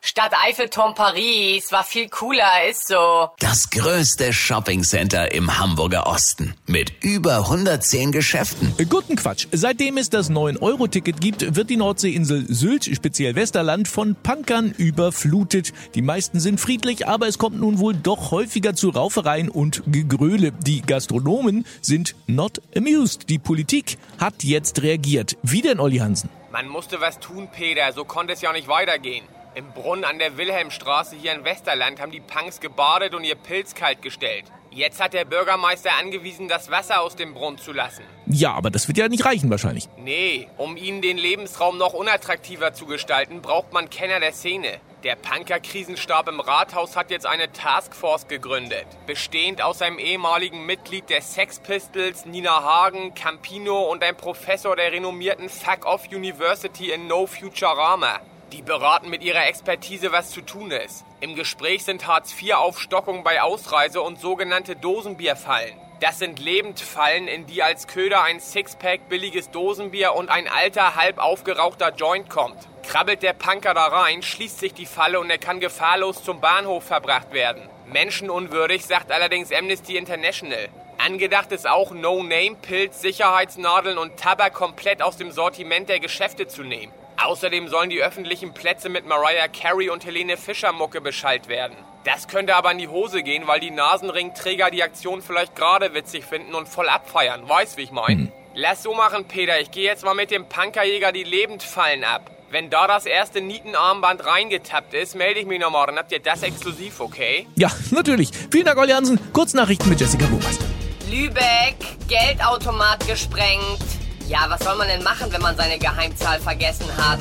[0.00, 3.30] Stadt Eiffelturm Paris war viel cooler, ist so.
[3.40, 8.72] Das größte Shoppingcenter im Hamburger Osten mit über 110 Geschäften.
[8.88, 9.48] Guten Quatsch.
[9.50, 15.72] Seitdem es das 9-Euro-Ticket gibt, wird die Nordseeinsel Sylt, speziell Westerland, von Punkern überflutet.
[15.94, 20.52] Die meisten sind friedlich, aber es kommt nun wohl doch häufiger zu Raufereien und Gegröle.
[20.52, 23.28] Die Gastronomen sind not amused.
[23.28, 25.36] Die Politik hat jetzt reagiert.
[25.42, 26.30] Wie denn, Olli Hansen?
[26.52, 27.92] Man musste was tun, Peter.
[27.92, 29.24] So konnte es ja nicht weitergehen.
[29.54, 33.74] Im Brunnen an der Wilhelmstraße hier in Westerland haben die Punks gebadet und ihr Pilz
[33.74, 34.44] kalt gestellt.
[34.70, 38.04] Jetzt hat der Bürgermeister angewiesen, das Wasser aus dem Brunnen zu lassen.
[38.26, 39.88] Ja, aber das wird ja nicht reichen wahrscheinlich.
[39.96, 44.80] Nee, um ihnen den Lebensraum noch unattraktiver zu gestalten, braucht man Kenner der Szene.
[45.04, 51.22] Der Punker-Krisenstab im Rathaus hat jetzt eine Taskforce gegründet, bestehend aus einem ehemaligen Mitglied der
[51.22, 57.26] Sex Pistols, Nina Hagen, Campino und einem Professor der renommierten Fuck Off University in No
[57.26, 58.20] Future Rama.
[58.52, 61.04] Die beraten mit ihrer Expertise, was zu tun ist.
[61.20, 65.74] Im Gespräch sind Hartz-IV-Aufstockungen bei Ausreise und sogenannte Dosenbierfallen.
[66.00, 71.18] Das sind Lebendfallen, in die als Köder ein Sixpack billiges Dosenbier und ein alter, halb
[71.18, 72.56] aufgerauchter Joint kommt.
[72.84, 76.84] Krabbelt der Punker da rein, schließt sich die Falle und er kann gefahrlos zum Bahnhof
[76.84, 77.68] verbracht werden.
[77.86, 80.68] Menschenunwürdig, sagt allerdings Amnesty International.
[80.96, 86.92] Angedacht ist auch No-Name-Pilz, Sicherheitsnadeln und Tabak komplett aus dem Sortiment der Geschäfte zu nehmen.
[87.24, 91.76] Außerdem sollen die öffentlichen Plätze mit Mariah Carey und Helene Fischer Mucke beschallt werden.
[92.04, 96.24] Das könnte aber in die Hose gehen, weil die Nasenringträger die Aktion vielleicht gerade witzig
[96.24, 97.48] finden und voll abfeiern.
[97.48, 98.18] Weißt, wie ich mein?
[98.18, 98.32] Mhm.
[98.54, 99.60] Lass so machen, Peter.
[99.60, 102.30] Ich gehe jetzt mal mit dem Punkerjäger die Lebendfallen ab.
[102.50, 105.86] Wenn da das erste Nietenarmband reingetappt ist, melde ich mich nochmal.
[105.86, 107.46] Dann habt ihr das exklusiv, okay?
[107.56, 108.30] Ja, natürlich.
[108.50, 109.20] Vielen Dank, Olli Hansen.
[109.32, 110.64] Kurznachrichten mit Jessica Burmeister.
[111.10, 111.76] Lübeck,
[112.08, 113.97] Geldautomat gesprengt.
[114.28, 117.18] Ja, was soll man denn machen, wenn man seine Geheimzahl vergessen hat?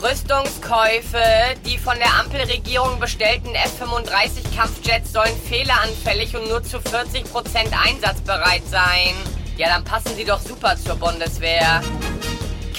[0.00, 1.18] Rüstungskäufe,
[1.66, 7.24] die von der Ampelregierung bestellten F-35 Kampfjets sollen fehleranfällig und nur zu 40%
[7.84, 9.14] einsatzbereit sein.
[9.56, 11.82] Ja, dann passen sie doch super zur Bundeswehr.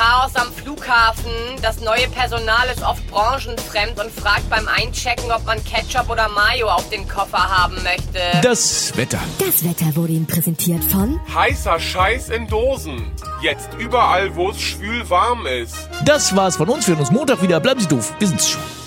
[0.00, 1.30] Chaos am Flughafen.
[1.60, 6.68] Das neue Personal ist oft branchenfremd und fragt beim Einchecken, ob man Ketchup oder Mayo
[6.70, 8.18] auf den Koffer haben möchte.
[8.40, 9.18] Das Wetter.
[9.38, 13.12] Das Wetter wurde Ihnen präsentiert von Heißer Scheiß in Dosen.
[13.42, 15.76] Jetzt überall, wo es schwül warm ist.
[16.06, 16.86] Das war's von uns.
[16.86, 17.60] Wir hören uns Montag wieder.
[17.60, 18.14] Bleiben Sie doof.
[18.18, 18.79] Wir sind's schon.